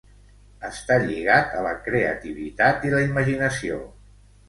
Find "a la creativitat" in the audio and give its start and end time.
1.59-2.91